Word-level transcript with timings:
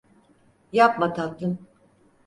Yapma 0.73 1.13
tatlım. 1.13 1.67